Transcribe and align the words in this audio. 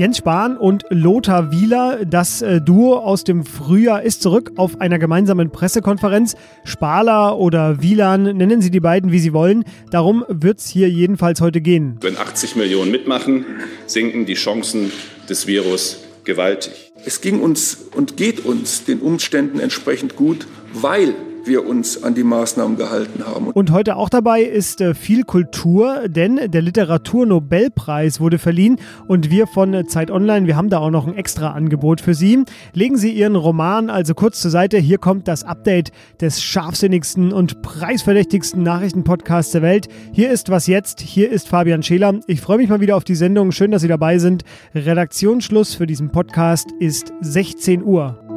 Jens 0.00 0.18
Spahn 0.18 0.56
und 0.56 0.84
Lothar 0.88 1.50
Wieler, 1.52 2.06
das 2.06 2.40
äh, 2.40 2.60
Duo 2.60 2.96
aus 2.96 3.24
dem 3.24 3.44
Frühjahr, 3.44 4.02
ist 4.02 4.22
zurück 4.22 4.52
auf 4.56 4.80
einer 4.80 4.98
gemeinsamen 4.98 5.50
Pressekonferenz. 5.50 6.36
Spahler 6.64 7.36
oder 7.36 7.82
Wielan, 7.82 8.22
nennen 8.22 8.62
Sie 8.62 8.70
die 8.70 8.80
beiden, 8.80 9.12
wie 9.12 9.18
Sie 9.18 9.32
wollen. 9.32 9.64
Darum 9.90 10.24
wird 10.28 10.60
es 10.60 10.68
hier 10.68 10.88
jedenfalls 10.88 11.40
heute 11.40 11.60
gehen. 11.60 11.98
Wenn 12.00 12.16
80 12.16 12.56
Millionen 12.56 12.90
mitmachen, 12.90 13.44
sinken 13.86 14.24
die 14.24 14.34
Chancen 14.34 14.90
des 15.28 15.46
Virus 15.46 15.98
gewaltig. 16.24 16.92
Es 17.04 17.20
ging 17.20 17.40
uns 17.40 17.76
und 17.94 18.16
geht 18.16 18.44
uns 18.44 18.84
den 18.84 19.00
Umständen 19.00 19.58
entsprechend 19.58 20.16
gut, 20.16 20.46
weil 20.72 21.14
wir 21.44 21.66
uns 21.66 22.02
an 22.02 22.14
die 22.14 22.22
Maßnahmen 22.22 22.76
gehalten 22.76 23.24
haben. 23.26 23.48
Und 23.48 23.70
heute 23.70 23.96
auch 23.96 24.08
dabei 24.08 24.42
ist 24.42 24.80
äh, 24.80 24.94
viel 24.94 25.24
Kultur, 25.24 26.08
denn 26.08 26.50
der 26.50 26.62
Literaturnobelpreis 26.62 28.20
wurde 28.20 28.38
verliehen 28.38 28.76
und 29.06 29.30
wir 29.30 29.46
von 29.46 29.74
äh, 29.74 29.86
Zeit 29.86 30.10
Online, 30.10 30.46
wir 30.46 30.56
haben 30.56 30.70
da 30.70 30.78
auch 30.78 30.90
noch 30.90 31.06
ein 31.06 31.16
extra 31.16 31.50
Angebot 31.52 32.00
für 32.00 32.14
Sie. 32.14 32.44
Legen 32.72 32.96
Sie 32.96 33.12
Ihren 33.12 33.36
Roman 33.36 33.90
also 33.90 34.14
kurz 34.14 34.40
zur 34.40 34.50
Seite. 34.50 34.78
Hier 34.78 34.98
kommt 34.98 35.28
das 35.28 35.44
Update 35.44 35.92
des 36.20 36.42
scharfsinnigsten 36.42 37.32
und 37.32 37.62
preisverdächtigsten 37.62 38.62
Nachrichtenpodcasts 38.62 39.52
der 39.52 39.62
Welt. 39.62 39.88
Hier 40.12 40.30
ist 40.30 40.50
was 40.50 40.66
jetzt. 40.66 41.00
Hier 41.00 41.30
ist 41.30 41.48
Fabian 41.48 41.82
Scheler. 41.82 42.20
Ich 42.26 42.40
freue 42.40 42.58
mich 42.58 42.68
mal 42.68 42.80
wieder 42.80 42.96
auf 42.96 43.04
die 43.04 43.14
Sendung. 43.14 43.52
Schön, 43.52 43.70
dass 43.70 43.82
Sie 43.82 43.88
dabei 43.88 44.18
sind. 44.18 44.44
Redaktionsschluss 44.74 45.74
für 45.74 45.86
diesen 45.86 46.10
Podcast 46.10 46.68
ist 46.78 47.12
16 47.20 47.82
Uhr. 47.82 48.29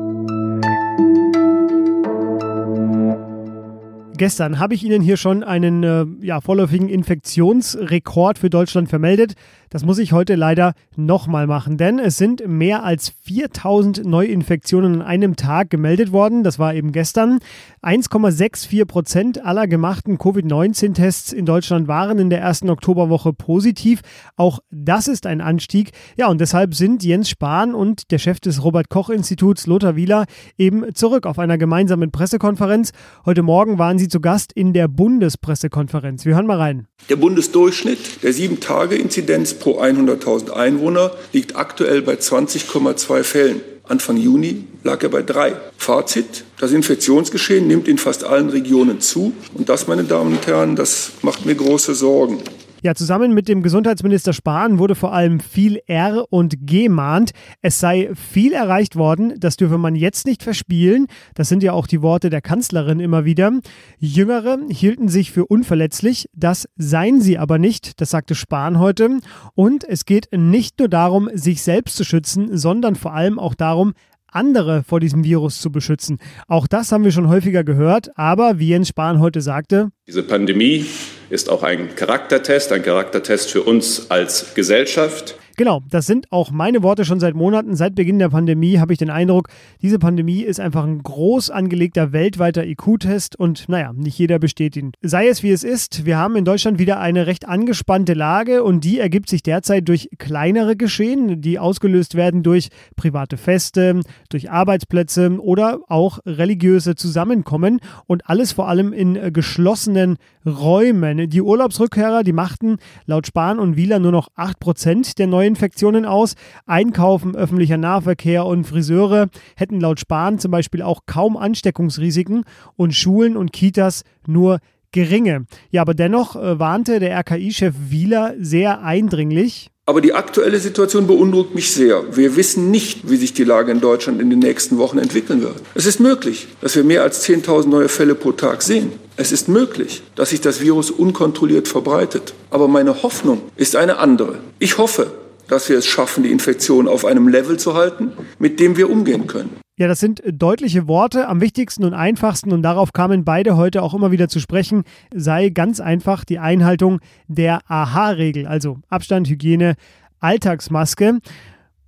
Gestern 4.15 4.59
habe 4.59 4.75
ich 4.75 4.83
Ihnen 4.83 5.01
hier 5.01 5.17
schon 5.17 5.43
einen 5.43 5.83
äh, 5.83 6.05
ja, 6.21 6.39
vorläufigen 6.39 6.87
Infektionsrekord 6.87 8.37
für 8.37 8.51
Deutschland 8.51 8.87
vermeldet. 8.87 9.33
Das 9.73 9.83
muss 9.83 9.97
ich 9.97 10.13
heute 10.13 10.35
leider 10.35 10.73
nochmal 10.95 11.47
machen, 11.47 11.77
denn 11.77 11.97
es 11.97 12.15
sind 12.15 12.47
mehr 12.47 12.83
als 12.83 13.11
4000 13.23 14.05
Neuinfektionen 14.05 15.01
an 15.01 15.01
einem 15.01 15.35
Tag 15.35 15.71
gemeldet 15.71 16.11
worden. 16.11 16.43
Das 16.43 16.59
war 16.59 16.75
eben 16.75 16.91
gestern. 16.91 17.39
1,64 17.81 18.85
Prozent 18.85 19.43
aller 19.43 19.65
gemachten 19.65 20.19
Covid-19-Tests 20.19 21.33
in 21.33 21.47
Deutschland 21.47 21.87
waren 21.87 22.19
in 22.19 22.29
der 22.29 22.39
ersten 22.39 22.69
Oktoberwoche 22.69 23.33
positiv. 23.33 24.01
Auch 24.35 24.59
das 24.69 25.07
ist 25.07 25.25
ein 25.25 25.41
Anstieg. 25.41 25.89
Ja, 26.17 26.27
und 26.27 26.39
deshalb 26.39 26.75
sind 26.75 27.03
Jens 27.03 27.29
Spahn 27.29 27.73
und 27.73 28.11
der 28.11 28.19
Chef 28.19 28.39
des 28.39 28.63
Robert-Koch-Instituts, 28.63 29.65
Lothar 29.65 29.95
Wieler, 29.95 30.25
eben 30.55 30.93
zurück 30.93 31.25
auf 31.25 31.39
einer 31.39 31.57
gemeinsamen 31.57 32.11
Pressekonferenz. 32.11 32.91
Heute 33.25 33.41
Morgen 33.41 33.79
waren 33.79 33.97
sie 33.97 34.07
zu 34.13 34.21
Gast 34.21 34.53
in 34.53 34.73
der 34.73 34.87
Bundespressekonferenz. 34.87 36.23
Wir 36.23 36.35
hören 36.35 36.45
mal 36.45 36.59
rein. 36.59 36.85
Der 37.09 37.15
Bundesdurchschnitt 37.15 38.21
der 38.21 38.31
7-Tage-Inzidenz 38.31 39.55
pro 39.55 39.81
100.000 39.81 40.51
Einwohner 40.51 41.13
liegt 41.31 41.55
aktuell 41.55 42.03
bei 42.03 42.13
20,2 42.13 43.23
Fällen. 43.23 43.61
Anfang 43.85 44.17
Juni 44.17 44.65
lag 44.83 45.01
er 45.01 45.09
bei 45.09 45.23
drei. 45.23 45.53
Fazit, 45.77 46.45
das 46.59 46.73
Infektionsgeschehen 46.73 47.65
nimmt 47.65 47.87
in 47.87 47.97
fast 47.97 48.23
allen 48.23 48.49
Regionen 48.49 49.01
zu. 49.01 49.33
Und 49.55 49.67
das, 49.67 49.87
meine 49.87 50.03
Damen 50.03 50.33
und 50.33 50.45
Herren, 50.45 50.75
das 50.75 51.13
macht 51.23 51.47
mir 51.47 51.55
große 51.55 51.95
Sorgen. 51.95 52.37
Ja, 52.85 52.95
zusammen 52.95 53.33
mit 53.33 53.47
dem 53.47 53.63
Gesundheitsminister 53.63 54.33
Spahn 54.33 54.77
wurde 54.77 54.95
vor 54.95 55.13
allem 55.13 55.39
viel 55.39 55.79
R 55.87 56.25
und 56.29 56.67
G 56.67 56.89
mahnt. 56.89 57.31
Es 57.61 57.79
sei 57.79 58.09
viel 58.13 58.51
erreicht 58.51 58.97
worden, 58.97 59.35
das 59.37 59.55
dürfe 59.55 59.77
man 59.77 59.95
jetzt 59.95 60.27
nicht 60.27 60.43
verspielen. 60.43 61.07
Das 61.33 61.47
sind 61.47 61.63
ja 61.63 61.71
auch 61.71 61.87
die 61.87 62.01
Worte 62.01 62.29
der 62.29 62.41
Kanzlerin 62.41 62.99
immer 62.99 63.23
wieder. 63.23 63.53
Jüngere 63.99 64.57
hielten 64.67 65.07
sich 65.07 65.31
für 65.31 65.45
unverletzlich, 65.45 66.29
das 66.33 66.67
seien 66.75 67.21
sie 67.21 67.37
aber 67.37 67.57
nicht, 67.57 68.01
das 68.01 68.09
sagte 68.09 68.35
Spahn 68.35 68.79
heute. 68.79 69.19
Und 69.55 69.85
es 69.85 70.03
geht 70.03 70.27
nicht 70.33 70.79
nur 70.79 70.89
darum, 70.89 71.29
sich 71.33 71.61
selbst 71.61 71.95
zu 71.95 72.03
schützen, 72.03 72.57
sondern 72.57 72.95
vor 72.95 73.13
allem 73.13 73.39
auch 73.39 73.55
darum, 73.55 73.93
andere 74.35 74.83
vor 74.83 74.99
diesem 74.99 75.23
Virus 75.23 75.61
zu 75.61 75.71
beschützen. 75.71 76.19
Auch 76.47 76.67
das 76.67 76.91
haben 76.91 77.03
wir 77.03 77.11
schon 77.11 77.29
häufiger 77.29 77.63
gehört, 77.63 78.09
aber 78.15 78.59
wie 78.59 78.69
Jens 78.69 78.89
Spahn 78.89 79.19
heute 79.19 79.41
sagte, 79.41 79.89
diese 80.07 80.23
Pandemie 80.23 80.85
ist 81.29 81.49
auch 81.49 81.63
ein 81.63 81.95
Charaktertest, 81.95 82.71
ein 82.71 82.83
Charaktertest 82.83 83.51
für 83.51 83.63
uns 83.63 84.11
als 84.11 84.53
Gesellschaft. 84.53 85.35
Genau, 85.55 85.83
das 85.87 86.07
sind 86.07 86.31
auch 86.31 86.49
meine 86.49 86.81
Worte 86.81 87.05
schon 87.05 87.19
seit 87.19 87.35
Monaten. 87.35 87.75
Seit 87.75 87.93
Beginn 87.93 88.17
der 88.17 88.29
Pandemie 88.29 88.79
habe 88.79 88.91
ich 88.91 88.97
den 88.97 89.11
Eindruck, 89.11 89.49
diese 89.83 89.99
Pandemie 89.99 90.41
ist 90.41 90.59
einfach 90.59 90.83
ein 90.83 91.03
groß 91.03 91.51
angelegter 91.51 92.11
weltweiter 92.11 92.65
IQ-Test 92.65 93.35
und 93.39 93.69
naja, 93.69 93.93
nicht 93.93 94.17
jeder 94.17 94.39
besteht 94.39 94.75
ihn. 94.75 94.93
Sei 95.03 95.27
es 95.27 95.43
wie 95.43 95.51
es 95.51 95.63
ist, 95.63 96.05
wir 96.05 96.17
haben 96.17 96.35
in 96.37 96.45
Deutschland 96.45 96.79
wieder 96.79 96.99
eine 96.99 97.27
recht 97.27 97.47
angespannte 97.47 98.15
Lage 98.15 98.63
und 98.63 98.83
die 98.83 98.99
ergibt 98.99 99.29
sich 99.29 99.43
derzeit 99.43 99.87
durch 99.87 100.09
kleinere 100.17 100.75
Geschehen, 100.75 101.41
die 101.41 101.59
ausgelöst 101.59 102.15
werden 102.15 102.41
durch 102.41 102.69
private 102.95 103.37
Feste, 103.37 104.01
durch 104.29 104.49
Arbeitsplätze 104.49 105.39
oder 105.39 105.81
auch 105.87 106.17
religiöse 106.25 106.95
Zusammenkommen 106.95 107.79
und 108.07 108.27
alles 108.27 108.53
vor 108.53 108.69
allem 108.69 108.91
in 108.91 109.31
geschlossenen 109.31 110.17
Räumen. 110.47 111.29
Die 111.29 111.41
Urlaubsrückkehrer, 111.41 112.23
die 112.23 112.33
machten 112.33 112.77
laut 113.05 113.27
Spahn 113.27 113.59
und 113.59 113.77
Wieler 113.77 113.99
nur 113.99 114.11
noch 114.11 114.29
8% 114.35 115.15
der 115.15 115.27
neuen 115.27 115.42
Neuinfektionen 115.43 116.05
aus. 116.05 116.35
Einkaufen, 116.65 117.35
öffentlicher 117.35 117.77
Nahverkehr 117.77 118.45
und 118.45 118.63
Friseure 118.63 119.27
hätten 119.57 119.81
laut 119.81 119.99
Spahn 119.99 120.39
zum 120.39 120.51
Beispiel 120.51 120.81
auch 120.81 121.01
kaum 121.05 121.35
Ansteckungsrisiken 121.35 122.45
und 122.77 122.95
Schulen 122.95 123.35
und 123.35 123.51
Kitas 123.51 124.03
nur 124.25 124.59
geringe. 124.93 125.45
Ja, 125.69 125.81
aber 125.81 125.95
dennoch 125.95 126.37
äh, 126.37 126.59
warnte 126.59 127.01
der 127.01 127.17
RKI-Chef 127.19 127.75
Wieler 127.89 128.35
sehr 128.39 128.83
eindringlich. 128.83 129.69
Aber 129.85 129.99
die 129.99 130.13
aktuelle 130.13 130.59
Situation 130.59 131.07
beunruhigt 131.07 131.55
mich 131.55 131.73
sehr. 131.73 132.15
Wir 132.15 132.37
wissen 132.37 132.71
nicht, 132.71 133.09
wie 133.09 133.17
sich 133.17 133.33
die 133.33 133.43
Lage 133.43 133.73
in 133.73 133.81
Deutschland 133.81 134.21
in 134.21 134.29
den 134.29 134.39
nächsten 134.39 134.77
Wochen 134.77 134.97
entwickeln 134.97 135.41
wird. 135.41 135.57
Es 135.75 135.85
ist 135.85 135.99
möglich, 135.99 136.47
dass 136.61 136.77
wir 136.77 136.85
mehr 136.85 137.03
als 137.03 137.27
10.000 137.27 137.67
neue 137.67 137.89
Fälle 137.89 138.15
pro 138.15 138.31
Tag 138.31 138.61
sehen. 138.61 138.93
Es 139.17 139.33
ist 139.33 139.49
möglich, 139.49 140.01
dass 140.15 140.29
sich 140.29 140.39
das 140.39 140.61
Virus 140.61 140.89
unkontrolliert 140.89 141.67
verbreitet. 141.67 142.33
Aber 142.49 142.69
meine 142.69 143.03
Hoffnung 143.03 143.41
ist 143.57 143.75
eine 143.75 143.97
andere. 143.97 144.39
Ich 144.57 144.77
hoffe, 144.77 145.11
dass 145.47 145.69
wir 145.69 145.77
es 145.77 145.85
schaffen, 145.85 146.23
die 146.23 146.31
Infektion 146.31 146.87
auf 146.87 147.05
einem 147.05 147.27
Level 147.27 147.57
zu 147.57 147.73
halten, 147.73 148.11
mit 148.39 148.59
dem 148.59 148.77
wir 148.77 148.89
umgehen 148.89 149.27
können. 149.27 149.63
Ja, 149.75 149.87
das 149.87 149.99
sind 149.99 150.21
deutliche 150.31 150.87
Worte. 150.87 151.27
Am 151.27 151.41
wichtigsten 151.41 151.83
und 151.83 151.95
einfachsten, 151.95 152.51
und 152.51 152.61
darauf 152.61 152.93
kamen 152.93 153.25
beide 153.25 153.57
heute 153.57 153.81
auch 153.81 153.95
immer 153.95 154.11
wieder 154.11 154.29
zu 154.29 154.39
sprechen, 154.39 154.83
sei 155.13 155.49
ganz 155.49 155.79
einfach 155.79 156.25
die 156.25 156.37
Einhaltung 156.37 156.99
der 157.27 157.61
AHA-Regel, 157.67 158.45
also 158.45 158.77
Abstand, 158.89 159.27
Hygiene, 159.29 159.75
Alltagsmaske. 160.19 161.19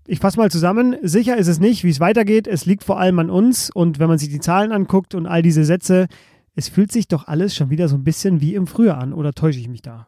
Ich 0.07 0.19
fasse 0.19 0.37
mal 0.37 0.49
zusammen. 0.49 0.95
Sicher 1.03 1.37
ist 1.37 1.47
es 1.47 1.59
nicht, 1.59 1.83
wie 1.83 1.89
es 1.89 1.99
weitergeht. 1.99 2.47
Es 2.47 2.65
liegt 2.65 2.83
vor 2.83 2.99
allem 2.99 3.19
an 3.19 3.29
uns. 3.29 3.69
Und 3.69 3.99
wenn 3.99 4.07
man 4.07 4.17
sich 4.17 4.29
die 4.29 4.39
Zahlen 4.39 4.71
anguckt 4.71 5.13
und 5.13 5.27
all 5.27 5.43
diese 5.43 5.63
Sätze, 5.63 6.07
es 6.55 6.69
fühlt 6.69 6.91
sich 6.91 7.07
doch 7.07 7.27
alles 7.27 7.55
schon 7.55 7.69
wieder 7.69 7.87
so 7.87 7.95
ein 7.95 8.03
bisschen 8.03 8.41
wie 8.41 8.55
im 8.55 8.65
Frühjahr 8.65 8.97
an. 8.97 9.13
Oder 9.13 9.33
täusche 9.33 9.59
ich 9.59 9.67
mich 9.67 9.81
da? 9.81 10.07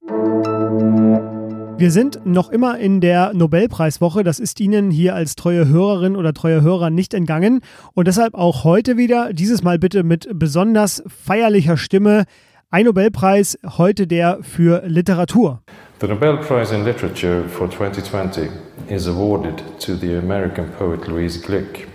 Wir 1.79 1.91
sind 1.91 2.25
noch 2.25 2.49
immer 2.49 2.79
in 2.79 3.01
der 3.01 3.35
Nobelpreiswoche. 3.35 4.23
Das 4.23 4.39
ist 4.39 4.59
Ihnen 4.59 4.89
hier 4.89 5.13
als 5.13 5.35
treue 5.35 5.67
Hörerin 5.67 6.15
oder 6.15 6.33
treuer 6.33 6.61
Hörer 6.61 6.89
nicht 6.89 7.13
entgangen. 7.13 7.61
Und 7.93 8.07
deshalb 8.07 8.33
auch 8.33 8.63
heute 8.63 8.97
wieder, 8.97 9.31
dieses 9.31 9.61
Mal 9.61 9.77
bitte 9.77 10.01
mit 10.01 10.27
besonders 10.33 11.03
feierlicher 11.05 11.77
Stimme, 11.77 12.25
ein 12.71 12.85
Nobelpreis, 12.85 13.59
heute 13.77 14.07
der 14.07 14.39
für 14.41 14.87
Literatur. 14.87 15.61
The 16.01 16.07
Nobel 16.07 16.37
Prize 16.37 16.73
in 16.73 16.83
Literature 16.83 17.47
for 17.47 17.69
2020 17.69 18.49
is 18.89 19.07
awarded 19.07 19.61
to 19.79 19.95
the 19.95 20.15
American 20.15 20.69
poet 20.79 21.07
Louise 21.07 21.39
Glick 21.39 21.85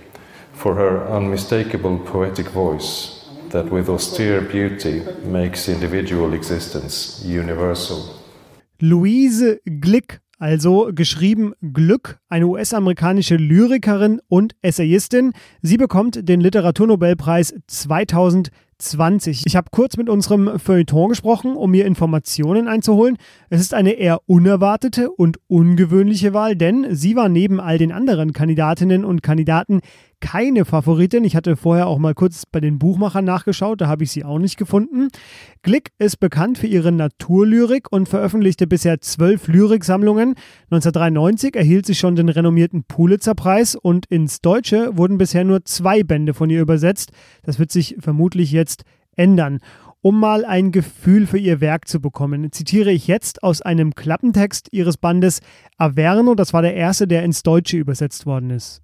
for 0.52 0.76
her 0.76 1.08
unmistakable 1.10 1.98
poetic 1.98 2.46
voice 2.54 3.28
that 3.50 3.72
with 3.72 3.88
austere 3.88 4.42
beauty 4.42 5.02
makes 5.26 5.66
individual 5.68 6.34
existence 6.34 7.20
universal. 7.24 8.21
Louise 8.84 9.60
Glick, 9.64 10.22
also 10.40 10.90
geschrieben 10.92 11.52
Glück, 11.60 12.18
eine 12.28 12.48
US-amerikanische 12.48 13.36
Lyrikerin 13.36 14.20
und 14.26 14.56
Essayistin. 14.60 15.34
Sie 15.60 15.76
bekommt 15.76 16.28
den 16.28 16.40
Literaturnobelpreis 16.40 17.54
2020. 17.68 19.44
Ich 19.46 19.54
habe 19.54 19.68
kurz 19.70 19.96
mit 19.96 20.08
unserem 20.08 20.58
Feuilleton 20.58 21.10
gesprochen, 21.10 21.54
um 21.54 21.70
mir 21.70 21.86
Informationen 21.86 22.66
einzuholen. 22.66 23.18
Es 23.50 23.60
ist 23.60 23.72
eine 23.72 23.92
eher 23.92 24.18
unerwartete 24.26 25.12
und 25.12 25.38
ungewöhnliche 25.46 26.34
Wahl, 26.34 26.56
denn 26.56 26.88
sie 26.90 27.14
war 27.14 27.28
neben 27.28 27.60
all 27.60 27.78
den 27.78 27.92
anderen 27.92 28.32
Kandidatinnen 28.32 29.04
und 29.04 29.22
Kandidaten 29.22 29.80
keine 30.22 30.64
Favoritin. 30.64 31.24
Ich 31.24 31.36
hatte 31.36 31.56
vorher 31.56 31.88
auch 31.88 31.98
mal 31.98 32.14
kurz 32.14 32.46
bei 32.46 32.60
den 32.60 32.78
Buchmachern 32.78 33.24
nachgeschaut, 33.24 33.80
da 33.80 33.88
habe 33.88 34.04
ich 34.04 34.12
sie 34.12 34.24
auch 34.24 34.38
nicht 34.38 34.56
gefunden. 34.56 35.08
Glick 35.62 35.90
ist 35.98 36.20
bekannt 36.20 36.56
für 36.56 36.68
ihre 36.68 36.92
Naturlyrik 36.92 37.92
und 37.92 38.08
veröffentlichte 38.08 38.66
bisher 38.66 39.00
zwölf 39.00 39.48
Lyriksammlungen. 39.48 40.36
1993 40.70 41.56
erhielt 41.56 41.84
sie 41.84 41.96
schon 41.96 42.16
den 42.16 42.30
renommierten 42.30 42.84
Pulitzer-Preis 42.84 43.74
und 43.74 44.06
ins 44.06 44.40
Deutsche 44.40 44.96
wurden 44.96 45.18
bisher 45.18 45.44
nur 45.44 45.64
zwei 45.64 46.04
Bände 46.04 46.32
von 46.32 46.48
ihr 46.48 46.62
übersetzt. 46.62 47.10
Das 47.42 47.58
wird 47.58 47.72
sich 47.72 47.96
vermutlich 48.00 48.52
jetzt 48.52 48.84
ändern. 49.16 49.58
um 50.04 50.18
mal 50.18 50.44
ein 50.44 50.72
Gefühl 50.72 51.28
für 51.28 51.38
ihr 51.38 51.60
Werk 51.60 51.86
zu 51.86 52.00
bekommen. 52.00 52.50
Zitiere 52.50 52.90
ich 52.90 53.06
jetzt 53.06 53.44
aus 53.44 53.62
einem 53.62 53.94
Klappentext 53.94 54.66
ihres 54.72 54.96
Bandes 54.96 55.40
Averno, 55.78 56.34
das 56.34 56.52
war 56.52 56.60
der 56.60 56.74
erste, 56.74 57.06
der 57.06 57.22
ins 57.22 57.44
Deutsche 57.44 57.76
übersetzt 57.76 58.26
worden 58.26 58.50
ist. 58.50 58.82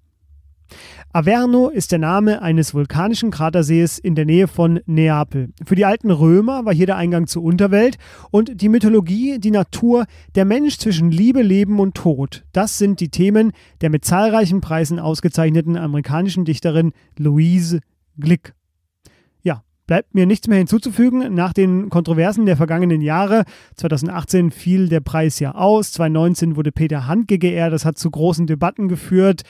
Averno 1.11 1.69
ist 1.69 1.91
der 1.91 1.99
Name 1.99 2.41
eines 2.41 2.73
vulkanischen 2.73 3.31
Kratersees 3.31 3.97
in 3.97 4.15
der 4.15 4.25
Nähe 4.25 4.47
von 4.47 4.79
Neapel. 4.85 5.49
Für 5.65 5.75
die 5.75 5.85
alten 5.85 6.11
Römer 6.11 6.65
war 6.65 6.73
hier 6.73 6.85
der 6.85 6.97
Eingang 6.97 7.27
zur 7.27 7.43
Unterwelt 7.43 7.97
und 8.31 8.61
die 8.61 8.69
Mythologie, 8.69 9.39
die 9.39 9.51
Natur, 9.51 10.05
der 10.35 10.45
Mensch 10.45 10.77
zwischen 10.77 11.09
Liebe, 11.11 11.41
Leben 11.41 11.79
und 11.79 11.95
Tod. 11.95 12.43
Das 12.51 12.77
sind 12.77 12.99
die 12.99 13.09
Themen 13.09 13.51
der 13.81 13.89
mit 13.89 14.05
zahlreichen 14.05 14.61
Preisen 14.61 14.99
ausgezeichneten 14.99 15.77
amerikanischen 15.77 16.45
Dichterin 16.45 16.91
Louise 17.17 17.79
Glick. 18.19 18.53
Ja, 19.41 19.63
bleibt 19.87 20.13
mir 20.13 20.25
nichts 20.25 20.47
mehr 20.47 20.59
hinzuzufügen. 20.59 21.33
Nach 21.33 21.53
den 21.53 21.89
Kontroversen 21.89 22.45
der 22.45 22.57
vergangenen 22.57 23.01
Jahre, 23.01 23.45
2018 23.75 24.51
fiel 24.51 24.89
der 24.89 24.99
Preis 24.99 25.39
ja 25.39 25.55
aus, 25.55 25.91
2019 25.93 26.55
wurde 26.55 26.71
Peter 26.71 27.07
Handke 27.07 27.39
geehrt, 27.39 27.73
das 27.73 27.85
hat 27.85 27.97
zu 27.97 28.11
großen 28.11 28.45
Debatten 28.45 28.87
geführt 28.87 29.43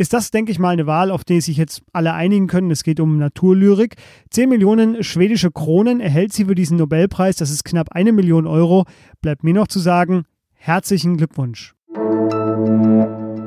ist 0.00 0.14
das, 0.14 0.30
denke 0.30 0.50
ich 0.50 0.58
mal, 0.58 0.70
eine 0.70 0.86
Wahl, 0.86 1.10
auf 1.10 1.24
die 1.24 1.42
sich 1.42 1.58
jetzt 1.58 1.82
alle 1.92 2.14
einigen 2.14 2.46
können. 2.46 2.70
Es 2.70 2.84
geht 2.84 3.00
um 3.00 3.18
Naturlyrik. 3.18 3.96
10 4.30 4.48
Millionen 4.48 5.04
schwedische 5.04 5.50
Kronen 5.50 6.00
erhält 6.00 6.32
sie 6.32 6.46
für 6.46 6.54
diesen 6.54 6.78
Nobelpreis. 6.78 7.36
Das 7.36 7.50
ist 7.50 7.64
knapp 7.64 7.92
eine 7.92 8.12
Million 8.12 8.46
Euro. 8.46 8.86
Bleibt 9.20 9.44
mir 9.44 9.52
noch 9.52 9.68
zu 9.68 9.78
sagen, 9.78 10.24
herzlichen 10.54 11.18
Glückwunsch. 11.18 11.74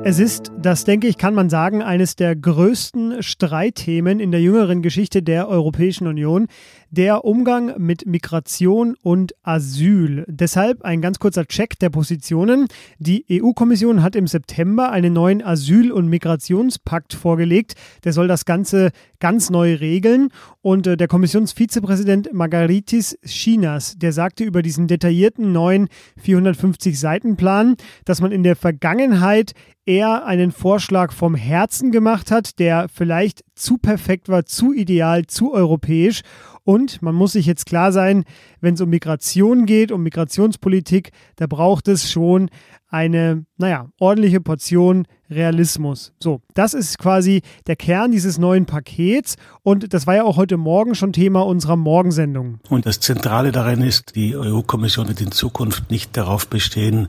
Es 0.06 0.18
ist, 0.18 0.52
das 0.58 0.84
denke 0.84 1.06
ich, 1.06 1.16
kann 1.16 1.32
man 1.32 1.48
sagen, 1.48 1.82
eines 1.82 2.14
der 2.14 2.36
größten 2.36 3.22
Streitthemen 3.22 4.20
in 4.20 4.32
der 4.32 4.42
jüngeren 4.42 4.82
Geschichte 4.82 5.22
der 5.22 5.48
Europäischen 5.48 6.06
Union, 6.06 6.46
der 6.90 7.24
Umgang 7.24 7.74
mit 7.78 8.04
Migration 8.04 8.96
und 9.02 9.34
Asyl. 9.42 10.26
Deshalb 10.28 10.82
ein 10.82 11.00
ganz 11.00 11.18
kurzer 11.18 11.46
Check 11.46 11.78
der 11.78 11.88
Positionen. 11.88 12.68
Die 12.98 13.24
EU-Kommission 13.30 14.02
hat 14.02 14.14
im 14.14 14.26
September 14.26 14.92
einen 14.92 15.14
neuen 15.14 15.42
Asyl- 15.42 15.90
und 15.90 16.08
Migrationspakt 16.08 17.14
vorgelegt. 17.14 17.72
Der 18.04 18.12
soll 18.12 18.28
das 18.28 18.44
Ganze 18.44 18.90
ganz 19.20 19.48
neu 19.48 19.74
regeln. 19.74 20.28
Und 20.60 20.86
äh, 20.86 20.98
der 20.98 21.08
Kommissionsvizepräsident 21.08 22.32
Margaritis 22.34 23.18
Chinas, 23.24 23.96
der 23.96 24.12
sagte 24.12 24.44
über 24.44 24.60
diesen 24.60 24.86
detaillierten 24.86 25.50
neuen 25.50 25.88
450 26.18 27.00
Seiten 27.00 27.36
Plan, 27.36 27.76
dass 28.04 28.20
man 28.20 28.32
in 28.32 28.42
der 28.42 28.54
Vergangenheit 28.54 29.52
eher 29.86 30.24
einen 30.26 30.52
Vorschlag 30.52 31.12
vom 31.12 31.34
Herzen 31.34 31.92
gemacht 31.92 32.30
hat, 32.30 32.58
der 32.58 32.88
vielleicht 32.92 33.44
zu 33.54 33.78
perfekt 33.78 34.28
war, 34.28 34.44
zu 34.46 34.72
ideal, 34.72 35.26
zu 35.26 35.52
europäisch. 35.52 36.22
Und 36.64 37.02
man 37.02 37.14
muss 37.14 37.32
sich 37.32 37.44
jetzt 37.44 37.66
klar 37.66 37.92
sein, 37.92 38.24
wenn 38.60 38.74
es 38.74 38.80
um 38.80 38.88
Migration 38.88 39.66
geht, 39.66 39.92
um 39.92 40.02
Migrationspolitik, 40.02 41.10
da 41.36 41.46
braucht 41.46 41.88
es 41.88 42.10
schon 42.10 42.48
eine, 42.88 43.44
naja, 43.58 43.88
ordentliche 43.98 44.40
Portion 44.40 45.06
Realismus. 45.28 46.12
So, 46.22 46.40
das 46.54 46.72
ist 46.72 46.98
quasi 46.98 47.42
der 47.66 47.76
Kern 47.76 48.12
dieses 48.12 48.38
neuen 48.38 48.66
Pakets 48.66 49.36
und 49.62 49.92
das 49.92 50.06
war 50.06 50.14
ja 50.14 50.24
auch 50.24 50.36
heute 50.36 50.56
Morgen 50.56 50.94
schon 50.94 51.12
Thema 51.12 51.40
unserer 51.44 51.76
Morgensendung. 51.76 52.60
Und 52.70 52.86
das 52.86 53.00
Zentrale 53.00 53.52
darin 53.52 53.82
ist, 53.82 54.14
die 54.14 54.36
EU-Kommission 54.36 55.08
wird 55.08 55.20
in 55.20 55.32
Zukunft 55.32 55.90
nicht 55.90 56.16
darauf 56.16 56.46
bestehen, 56.46 57.08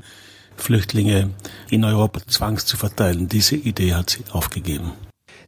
Flüchtlinge 0.57 1.29
in 1.69 1.83
Europa 1.83 2.21
zwangs 2.27 2.65
zu 2.65 2.77
verteilen. 2.77 3.27
Diese 3.27 3.55
Idee 3.55 3.93
hat 3.93 4.09
sie 4.09 4.23
aufgegeben. 4.31 4.93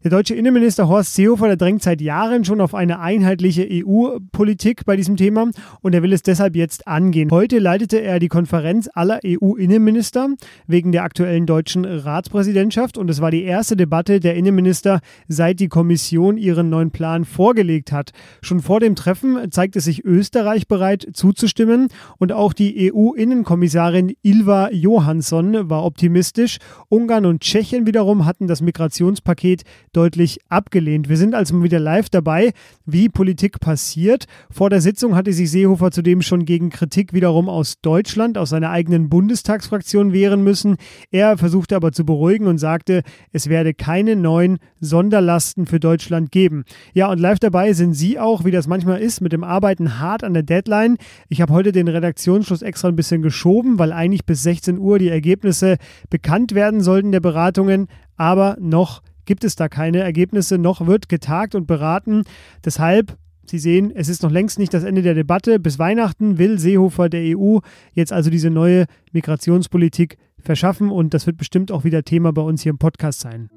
Der 0.03 0.11
deutsche 0.11 0.35
Innenminister 0.35 0.87
Horst 0.87 1.15
Seehofer, 1.15 1.47
der 1.47 1.57
drängt 1.57 1.81
seit 1.81 2.01
Jahren 2.01 2.45
schon 2.45 2.61
auf 2.61 2.75
eine 2.75 2.99
einheitliche 2.99 3.67
EU-Politik 3.67 4.85
bei 4.85 4.95
diesem 4.95 5.17
Thema 5.17 5.49
und 5.81 5.95
er 5.95 6.03
will 6.03 6.13
es 6.13 6.21
deshalb 6.21 6.55
jetzt 6.55 6.87
angehen. 6.87 7.31
Heute 7.31 7.57
leitete 7.57 7.99
er 8.01 8.19
die 8.19 8.27
Konferenz 8.27 8.87
aller 8.93 9.19
EU-Innenminister 9.25 10.29
wegen 10.67 10.91
der 10.91 11.03
aktuellen 11.03 11.47
deutschen 11.47 11.83
Ratspräsidentschaft 11.83 12.99
und 12.99 13.09
es 13.09 13.21
war 13.21 13.31
die 13.31 13.41
erste 13.41 13.75
Debatte 13.75 14.19
der 14.19 14.35
Innenminister, 14.35 14.99
seit 15.27 15.59
die 15.59 15.67
Kommission 15.67 16.37
ihren 16.37 16.69
neuen 16.69 16.91
Plan 16.91 17.25
vorgelegt 17.25 17.91
hat. 17.91 18.11
Schon 18.43 18.61
vor 18.61 18.79
dem 18.79 18.95
Treffen 18.95 19.51
zeigte 19.51 19.81
sich 19.81 20.05
Österreich 20.05 20.67
bereit 20.67 21.07
zuzustimmen 21.13 21.87
und 22.19 22.31
auch 22.31 22.53
die 22.53 22.93
EU-Innenkommissarin 22.93 24.13
Ilva 24.21 24.69
Johansson 24.71 25.71
war 25.71 25.83
optimistisch. 25.83 26.59
Ungarn 26.87 27.25
und 27.25 27.41
Tschechien 27.41 27.87
wiederum 27.87 28.25
hatten 28.25 28.47
das 28.47 28.61
Migrationspaket 28.61 29.63
deutlich 29.97 30.37
abgelehnt. 30.47 31.09
Wir 31.09 31.17
sind 31.17 31.33
also 31.33 31.63
wieder 31.63 31.79
live 31.79 32.09
dabei, 32.09 32.53
wie 32.85 33.09
Politik 33.09 33.59
passiert. 33.59 34.25
Vor 34.51 34.69
der 34.69 34.79
Sitzung 34.79 35.15
hatte 35.15 35.33
sich 35.33 35.49
Seehofer 35.49 35.89
zudem 35.89 36.21
schon 36.21 36.45
gegen 36.45 36.69
Kritik 36.69 37.13
wiederum 37.13 37.49
aus 37.49 37.81
Deutschland, 37.81 38.37
aus 38.37 38.51
seiner 38.51 38.69
eigenen 38.69 39.09
Bundestagsfraktion 39.09 40.13
wehren 40.13 40.43
müssen. 40.43 40.77
Er 41.09 41.35
versuchte 41.39 41.75
aber 41.75 41.91
zu 41.91 42.05
beruhigen 42.05 42.45
und 42.45 42.59
sagte, 42.59 43.01
es 43.31 43.49
werde 43.49 43.73
keine 43.73 44.15
neuen 44.15 44.59
Sonderlasten 44.79 45.65
für 45.65 45.79
Deutschland 45.79 46.31
geben. 46.31 46.63
Ja, 46.93 47.09
und 47.09 47.19
live 47.19 47.39
dabei 47.39 47.73
sind 47.73 47.95
Sie 47.95 48.19
auch, 48.19 48.45
wie 48.45 48.51
das 48.51 48.67
manchmal 48.67 49.01
ist, 49.01 49.21
mit 49.21 49.33
dem 49.33 49.43
Arbeiten 49.43 49.99
hart 49.99 50.23
an 50.23 50.35
der 50.35 50.43
Deadline. 50.43 50.97
Ich 51.27 51.41
habe 51.41 51.53
heute 51.53 51.71
den 51.71 51.87
Redaktionsschluss 51.87 52.61
extra 52.61 52.89
ein 52.89 52.95
bisschen 52.95 53.23
geschoben, 53.23 53.79
weil 53.79 53.91
eigentlich 53.91 54.25
bis 54.25 54.43
16 54.43 54.77
Uhr 54.77 54.99
die 54.99 55.09
Ergebnisse 55.09 55.77
bekannt 56.11 56.53
werden 56.53 56.81
sollten 56.81 57.11
der 57.11 57.19
Beratungen, 57.19 57.87
aber 58.15 58.57
noch 58.59 59.01
gibt 59.27 59.43
es 59.43 59.55
da 59.55 59.69
keine 59.69 59.99
Ergebnisse, 59.99 60.57
noch 60.57 60.87
wird 60.87 61.07
getagt 61.09 61.53
und 61.53 61.67
beraten. 61.67 62.23
Deshalb 62.65 63.17
Sie 63.49 63.59
sehen, 63.59 63.93
es 63.95 64.09
ist 64.09 64.23
noch 64.23 64.31
längst 64.31 64.59
nicht 64.59 64.73
das 64.73 64.83
Ende 64.83 65.01
der 65.01 65.13
Debatte. 65.13 65.57
Bis 65.57 65.79
Weihnachten 65.79 66.37
will 66.37 66.59
Seehofer 66.59 67.07
der 67.07 67.37
EU 67.37 67.59
jetzt 67.93 68.11
also 68.11 68.29
diese 68.29 68.49
neue 68.49 68.87
Migrationspolitik 69.13 70.17
verschaffen 70.37 70.91
und 70.91 71.13
das 71.13 71.27
wird 71.27 71.37
bestimmt 71.37 71.71
auch 71.71 71.85
wieder 71.85 72.03
Thema 72.03 72.33
bei 72.33 72.41
uns 72.41 72.63
hier 72.63 72.71
im 72.71 72.77
Podcast 72.77 73.21
sein. 73.21 73.49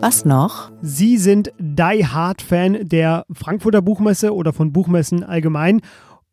Was 0.00 0.24
noch? 0.24 0.72
Sie 0.82 1.18
sind 1.18 1.52
Die 1.58 2.06
Hard 2.06 2.42
Fan 2.42 2.78
der 2.82 3.26
Frankfurter 3.32 3.80
Buchmesse 3.80 4.34
oder 4.34 4.52
von 4.52 4.72
Buchmessen 4.72 5.22
allgemein 5.22 5.80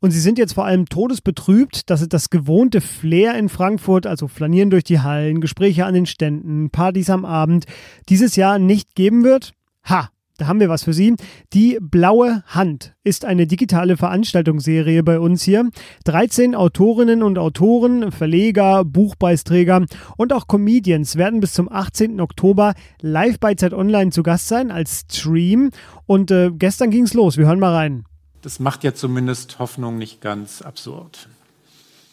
und 0.04 0.12
sie 0.12 0.20
sind 0.20 0.38
jetzt 0.38 0.52
vor 0.52 0.66
allem 0.66 0.88
todesbetrübt, 0.88 1.90
dass 1.90 2.02
es 2.02 2.10
das 2.10 2.30
gewohnte 2.30 2.82
Flair 2.82 3.36
in 3.36 3.48
Frankfurt, 3.48 4.06
also 4.06 4.28
Flanieren 4.28 4.70
durch 4.70 4.84
die 4.84 5.00
Hallen, 5.00 5.40
Gespräche 5.40 5.86
an 5.86 5.94
den 5.94 6.06
Ständen, 6.06 6.70
Partys 6.72 7.10
am 7.10 7.24
Abend, 7.24 7.68
dieses 8.10 8.36
Jahr 8.36 8.60
nicht 8.60 8.96
geben 8.96 9.24
wird. 9.24 9.54
Ha, 9.86 10.10
da 10.38 10.48
haben 10.48 10.60
wir 10.60 10.68
was 10.68 10.84
für 10.84 10.92
Sie. 10.92 11.16
Die 11.54 11.78
Blaue 11.80 12.44
Hand 12.48 12.96
ist 13.06 13.24
eine 13.24 13.48
digitale 13.48 13.96
Veranstaltungsserie 13.96 15.04
bei 15.04 15.22
uns 15.22 15.42
hier. 15.44 15.70
13 16.04 16.54
Autorinnen 16.54 17.24
und 17.24 17.38
Autoren, 17.38 18.12
Verleger, 18.12 18.84
Buchpreisträger 18.84 19.86
und 20.18 20.34
auch 20.34 20.48
Comedians 20.50 21.16
werden 21.16 21.40
bis 21.40 21.54
zum 21.54 21.72
18. 21.72 22.20
Oktober 22.20 22.74
live 23.00 23.40
bei 23.40 23.56
Zeit 23.56 23.74
Online 23.74 24.12
zu 24.12 24.22
Gast 24.22 24.50
sein 24.50 24.70
als 24.70 25.06
Stream. 25.10 25.70
Und 26.06 26.30
äh, 26.30 26.52
gestern 26.52 26.90
ging 26.90 27.04
es 27.04 27.14
los. 27.14 27.38
Wir 27.38 27.46
hören 27.46 27.60
mal 27.60 27.74
rein 27.74 28.04
das 28.44 28.60
macht 28.60 28.84
ja 28.84 28.94
zumindest 28.94 29.58
Hoffnung 29.58 29.98
nicht 29.98 30.22
ganz 30.22 30.62
absurd. 30.62 31.28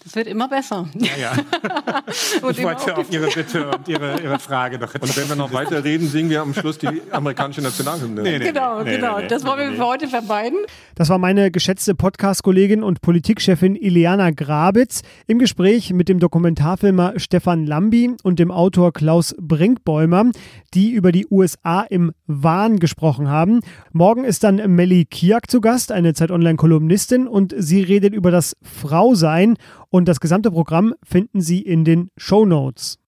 Das 0.02 0.14
wird 0.16 0.28
immer 0.28 0.48
besser. 0.48 0.88
Ja, 0.94 1.08
ja. 1.20 1.32
ich 2.50 2.62
wollte 2.62 2.96
auf 2.96 3.12
Ihre 3.12 3.28
Bitte 3.28 3.68
und 3.70 3.86
Ihre, 3.86 4.18
Ihre 4.22 4.38
Frage 4.38 4.78
doch 4.78 4.94
Und 4.94 5.14
wenn 5.14 5.28
wir 5.28 5.36
noch 5.36 5.52
weiter 5.52 5.84
reden, 5.84 6.08
singen 6.08 6.30
wir 6.30 6.40
am 6.40 6.54
Schluss 6.54 6.78
die 6.78 7.02
amerikanische 7.10 7.60
Nationalhymne. 7.60 8.22
Nee, 8.22 8.38
nee, 8.38 8.46
genau, 8.46 8.82
nee, 8.82 8.96
genau. 8.96 9.18
Nee, 9.18 9.26
das 9.28 9.44
wollen 9.44 9.70
wir 9.70 9.76
für 9.76 9.86
heute 9.86 10.08
vermeiden. 10.08 10.58
Das 10.94 11.10
war 11.10 11.18
meine 11.18 11.50
geschätzte 11.50 11.94
Podcast-Kollegin 11.94 12.82
und 12.82 13.02
Politikchefin 13.02 13.76
Ileana 13.76 14.30
Grabitz 14.30 15.02
im 15.26 15.38
Gespräch 15.38 15.92
mit 15.92 16.08
dem 16.08 16.18
Dokumentarfilmer 16.18 17.14
Stefan 17.16 17.66
Lambi 17.66 18.16
und 18.22 18.38
dem 18.38 18.50
Autor 18.50 18.94
Klaus 18.94 19.34
Brinkbäumer, 19.38 20.30
die 20.72 20.92
über 20.92 21.12
die 21.12 21.26
USA 21.30 21.82
im 21.82 22.12
Wahn 22.26 22.78
gesprochen 22.78 23.28
haben. 23.28 23.60
Morgen 23.92 24.24
ist 24.24 24.44
dann 24.44 24.56
Melly 24.74 25.04
Kiak 25.04 25.50
zu 25.50 25.60
Gast, 25.60 25.92
eine 25.92 26.14
Zeit-Online-Kolumnistin, 26.14 27.28
und 27.28 27.54
sie 27.56 27.82
redet 27.82 28.14
über 28.14 28.30
das 28.30 28.56
Frausein 28.62 29.58
und 29.90 30.08
das 30.08 30.20
gesamte 30.20 30.50
Programm 30.50 30.94
finden 31.02 31.40
Sie 31.40 31.60
in 31.60 31.84
den 31.84 32.10
Show 32.16 32.46
Notes. 32.46 32.98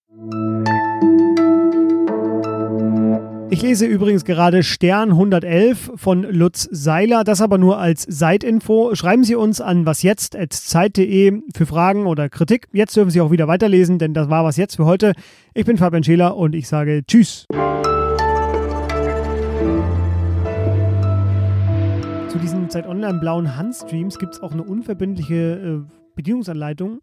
Ich 3.52 3.60
lese 3.60 3.84
übrigens 3.84 4.24
gerade 4.24 4.62
Stern 4.62 5.10
111 5.10 5.92
von 5.96 6.22
Lutz 6.22 6.66
Seiler, 6.70 7.22
das 7.22 7.42
aber 7.42 7.58
nur 7.58 7.78
als 7.78 8.02
Seitinfo. 8.08 8.94
Schreiben 8.94 9.24
Sie 9.24 9.34
uns 9.34 9.60
an 9.60 9.84
wasjetzt.zeit.de 9.84 11.42
für 11.54 11.66
Fragen 11.66 12.06
oder 12.06 12.30
Kritik. 12.30 12.68
Jetzt 12.72 12.96
dürfen 12.96 13.10
Sie 13.10 13.20
auch 13.20 13.30
wieder 13.30 13.48
weiterlesen, 13.48 13.98
denn 13.98 14.14
das 14.14 14.30
war 14.30 14.42
was 14.44 14.56
jetzt 14.56 14.76
für 14.76 14.86
heute. 14.86 15.12
Ich 15.52 15.66
bin 15.66 15.76
Fabian 15.76 16.02
Scheler 16.02 16.34
und 16.34 16.54
ich 16.54 16.66
sage 16.66 17.02
Tschüss. 17.06 17.46
Zu 22.28 22.38
diesen 22.40 22.70
Zeit 22.70 22.86
Online 22.86 23.18
blauen 23.20 23.54
Handstreams 23.54 24.18
gibt 24.18 24.32
es 24.32 24.42
auch 24.42 24.52
eine 24.52 24.62
unverbindliche 24.62 25.84
äh, 25.90 26.01
Bedienungsanleitung 26.14 27.00